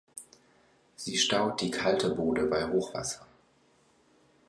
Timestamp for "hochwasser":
2.67-3.27